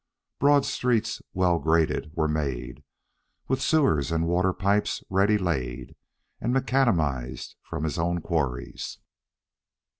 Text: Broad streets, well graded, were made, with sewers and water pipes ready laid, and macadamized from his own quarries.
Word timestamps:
Broad 0.39 0.65
streets, 0.65 1.21
well 1.35 1.59
graded, 1.59 2.09
were 2.15 2.27
made, 2.27 2.83
with 3.47 3.61
sewers 3.61 4.11
and 4.11 4.25
water 4.27 4.51
pipes 4.51 5.03
ready 5.11 5.37
laid, 5.37 5.95
and 6.39 6.51
macadamized 6.51 7.53
from 7.61 7.83
his 7.83 7.99
own 7.99 8.19
quarries. 8.19 8.97